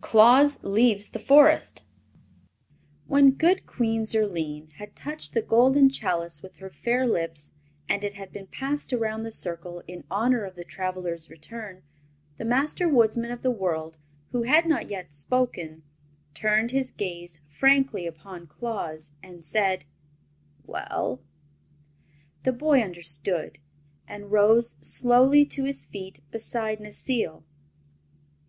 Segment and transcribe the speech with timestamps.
[0.00, 1.82] Claus Leaves the Forest
[3.08, 7.50] When good Queen Zurline had touched the golden chalice with her fair lips
[7.88, 11.82] and it had passed around the circle in honor of the travelers' return,
[12.36, 13.98] the Master Woodsman of the World,
[14.30, 15.82] who had not yet spoken,
[16.32, 19.84] turned his gaze frankly upon Claus and said:
[20.64, 21.22] "Well?"
[22.44, 23.58] The boy understood,
[24.06, 27.42] and rose slowly to his feet beside Necile.